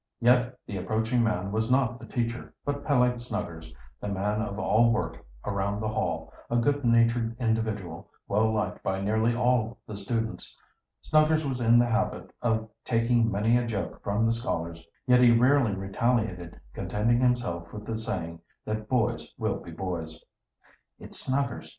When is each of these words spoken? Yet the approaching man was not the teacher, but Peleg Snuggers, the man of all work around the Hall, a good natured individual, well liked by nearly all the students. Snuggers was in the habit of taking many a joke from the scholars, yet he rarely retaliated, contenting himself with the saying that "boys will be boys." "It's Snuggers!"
Yet 0.19 0.57
the 0.65 0.77
approaching 0.77 1.21
man 1.21 1.51
was 1.51 1.69
not 1.69 1.99
the 1.99 2.07
teacher, 2.07 2.55
but 2.65 2.83
Peleg 2.83 3.19
Snuggers, 3.19 3.71
the 3.99 4.07
man 4.07 4.41
of 4.41 4.57
all 4.57 4.91
work 4.91 5.23
around 5.45 5.79
the 5.79 5.89
Hall, 5.89 6.33
a 6.49 6.57
good 6.57 6.83
natured 6.83 7.35
individual, 7.39 8.09
well 8.27 8.51
liked 8.51 8.81
by 8.81 8.99
nearly 8.99 9.35
all 9.35 9.77
the 9.85 9.95
students. 9.95 10.57
Snuggers 11.01 11.45
was 11.47 11.61
in 11.61 11.77
the 11.77 11.85
habit 11.85 12.33
of 12.41 12.67
taking 12.83 13.31
many 13.31 13.55
a 13.57 13.67
joke 13.67 14.01
from 14.01 14.25
the 14.25 14.33
scholars, 14.33 14.83
yet 15.05 15.21
he 15.21 15.29
rarely 15.31 15.75
retaliated, 15.75 16.59
contenting 16.73 17.19
himself 17.21 17.71
with 17.71 17.85
the 17.85 17.95
saying 17.95 18.39
that 18.65 18.89
"boys 18.89 19.31
will 19.37 19.59
be 19.59 19.69
boys." 19.69 20.25
"It's 20.97 21.19
Snuggers!" 21.19 21.69